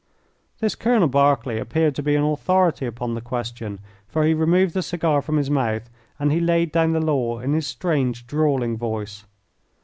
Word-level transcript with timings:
This 0.61 0.73
Colonel 0.73 1.07
Berkeley 1.07 1.59
appeared 1.59 1.93
to 1.93 2.01
be 2.01 2.15
an 2.15 2.23
authority 2.23 2.87
upon 2.87 3.13
the 3.13 3.21
question, 3.21 3.77
for 4.07 4.23
he 4.23 4.33
removed 4.33 4.73
the 4.73 4.81
cigar 4.81 5.21
from 5.21 5.37
his 5.37 5.51
mouth 5.51 5.91
and 6.17 6.31
he 6.31 6.39
laid 6.39 6.71
down 6.71 6.93
the 6.93 6.99
law 6.99 7.37
in 7.37 7.53
his 7.53 7.67
strange, 7.67 8.25
drawling 8.25 8.77
voice. 8.77 9.25